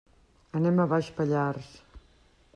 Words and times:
Anem 0.59 0.81
a 0.81 0.87
Baix 0.95 1.11
Pallars. 1.19 1.71